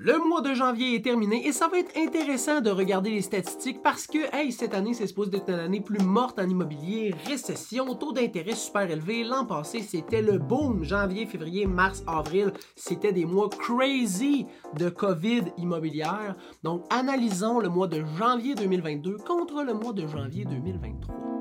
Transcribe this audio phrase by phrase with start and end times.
[0.00, 3.82] Le mois de janvier est terminé et ça va être intéressant de regarder les statistiques
[3.82, 7.96] parce que, hey, cette année, c'est supposé être une année plus morte en immobilier, récession,
[7.96, 9.24] taux d'intérêt super élevé.
[9.24, 10.84] L'an passé, c'était le boom.
[10.84, 14.46] Janvier, février, mars, avril, c'était des mois crazy
[14.78, 16.36] de COVID immobilière.
[16.62, 21.37] Donc, analysons le mois de janvier 2022 contre le mois de janvier 2023.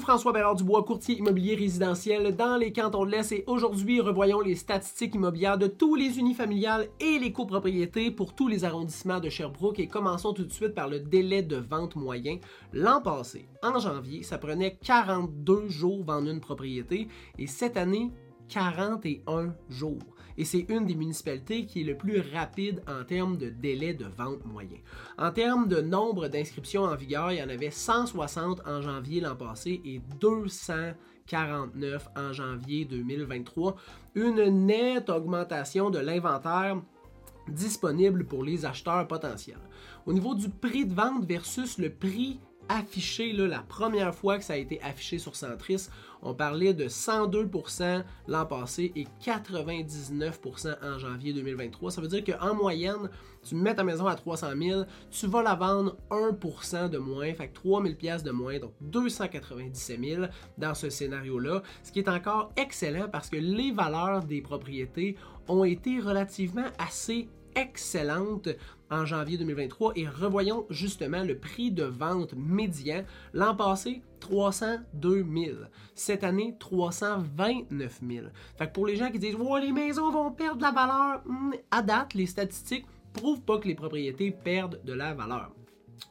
[0.00, 3.32] François Bérard Dubois, courtier immobilier résidentiel dans les cantons de l'Est.
[3.32, 8.48] Et aujourd'hui, revoyons les statistiques immobilières de tous les unifamiliales et les copropriétés pour tous
[8.48, 9.78] les arrondissements de Sherbrooke.
[9.78, 12.38] Et commençons tout de suite par le délai de vente moyen.
[12.72, 17.08] L'an passé, en janvier, ça prenait 42 jours vendre une propriété.
[17.38, 18.10] Et cette année,
[18.48, 23.48] 41 jours et c'est une des municipalités qui est le plus rapide en termes de
[23.48, 24.78] délai de vente moyen.
[25.18, 29.36] En termes de nombre d'inscriptions en vigueur, il y en avait 160 en janvier l'an
[29.36, 33.76] passé et 249 en janvier 2023.
[34.14, 36.80] Une nette augmentation de l'inventaire
[37.48, 39.56] disponible pour les acheteurs potentiels.
[40.04, 44.54] Au niveau du prix de vente versus le prix affiché la première fois que ça
[44.54, 45.88] a été affiché sur Centris,
[46.22, 51.90] on parlait de 102% l'an passé et 99% en janvier 2023.
[51.90, 53.10] Ça veut dire qu'en moyenne,
[53.42, 57.48] tu mets ta maison à 300 000, tu vas la vendre 1% de moins, fait
[57.48, 60.22] que 3000 pièces de moins, donc 297 000
[60.58, 65.16] dans ce scénario-là, ce qui est encore excellent parce que les valeurs des propriétés
[65.48, 68.48] ont été relativement assez excellente
[68.90, 73.04] en janvier 2023 et revoyons justement le prix de vente médian.
[73.32, 75.56] L'an passé, 302 000.
[75.94, 78.26] Cette année, 329 000.
[78.56, 81.82] Fait pour les gens qui disent les maisons vont perdre de la valeur, hmm, à
[81.82, 85.50] date, les statistiques prouvent pas que les propriétés perdent de la valeur.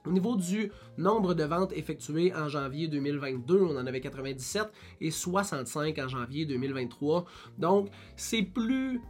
[0.06, 4.72] Au niveau du nombre de ventes effectuées en janvier 2022, on en avait 97
[5.02, 7.26] et 65 en janvier 2023.
[7.58, 9.02] Donc, c'est plus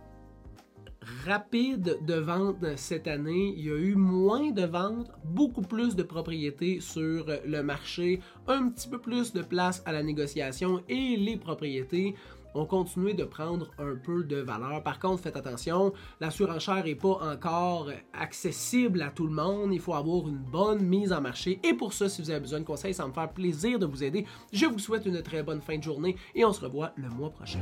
[1.25, 3.53] rapide de vente cette année.
[3.57, 8.69] Il y a eu moins de ventes, beaucoup plus de propriétés sur le marché, un
[8.69, 12.15] petit peu plus de place à la négociation et les propriétés
[12.55, 14.81] ont continué de prendre un peu de valeur.
[14.81, 19.73] Par contre, faites attention, la surenchère n'est pas encore accessible à tout le monde.
[19.73, 21.59] Il faut avoir une bonne mise en marché.
[21.63, 24.03] Et pour ça, si vous avez besoin de conseils, ça me faire plaisir de vous
[24.03, 24.25] aider.
[24.53, 27.29] Je vous souhaite une très bonne fin de journée et on se revoit le mois
[27.29, 27.59] prochain.